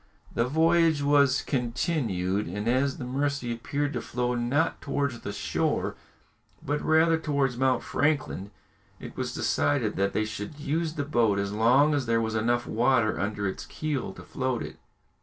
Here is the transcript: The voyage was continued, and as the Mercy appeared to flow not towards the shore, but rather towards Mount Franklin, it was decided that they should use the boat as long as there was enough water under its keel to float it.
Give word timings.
The 0.33 0.45
voyage 0.47 1.03
was 1.03 1.43
continued, 1.43 2.47
and 2.47 2.67
as 2.67 2.97
the 2.97 3.03
Mercy 3.05 3.53
appeared 3.53 3.93
to 3.93 4.01
flow 4.01 4.33
not 4.33 4.81
towards 4.81 5.19
the 5.19 5.31
shore, 5.31 5.95
but 6.65 6.81
rather 6.81 7.19
towards 7.19 7.55
Mount 7.55 7.83
Franklin, 7.83 8.49
it 8.99 9.15
was 9.15 9.31
decided 9.35 9.97
that 9.97 10.13
they 10.13 10.25
should 10.25 10.59
use 10.59 10.95
the 10.95 11.05
boat 11.05 11.37
as 11.37 11.53
long 11.53 11.93
as 11.93 12.07
there 12.07 12.19
was 12.19 12.33
enough 12.33 12.65
water 12.65 13.19
under 13.19 13.45
its 13.47 13.67
keel 13.67 14.11
to 14.13 14.23
float 14.23 14.63
it. 14.63 14.79